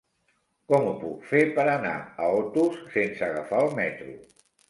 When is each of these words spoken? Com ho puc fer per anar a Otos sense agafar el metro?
Com 0.71 0.87
ho 0.91 0.93
puc 1.01 1.27
fer 1.33 1.41
per 1.59 1.65
anar 1.73 1.91
a 2.27 2.31
Otos 2.39 2.81
sense 2.97 3.27
agafar 3.27 3.63
el 3.67 3.73
metro? 3.83 4.19